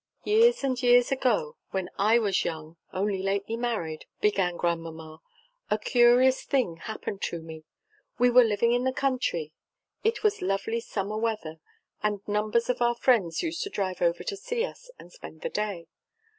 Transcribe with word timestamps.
"Years 0.23 0.63
and 0.63 0.81
years 0.81 1.11
ago 1.11 1.57
when 1.69 1.91
I 1.95 2.17
was 2.17 2.43
young, 2.43 2.75
only 2.91 3.21
lately 3.21 3.55
married," 3.55 4.05
began 4.19 4.57
Grandmamma, 4.57 5.19
"a 5.69 5.77
curious 5.77 6.43
thing 6.43 6.77
happened 6.77 7.21
to 7.25 7.39
me. 7.39 7.65
We 8.17 8.31
were 8.31 8.43
living 8.43 8.71
in 8.73 8.83
the 8.83 8.93
country 8.93 9.53
it 10.03 10.23
was 10.23 10.41
lovely 10.41 10.79
summer 10.79 11.19
weather, 11.19 11.59
and 12.01 12.27
numbers 12.27 12.67
of 12.67 12.81
our 12.81 12.95
friends 12.95 13.43
used 13.43 13.61
to 13.61 13.69
drive 13.69 14.01
over 14.01 14.23
to 14.23 14.35
see 14.35 14.65
us 14.65 14.89
and 14.97 15.13
spend 15.13 15.41
the 15.41 15.49
day. 15.49 15.85